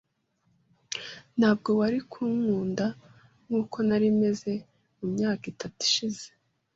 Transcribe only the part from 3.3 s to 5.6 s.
nkuko nari meze mu myaka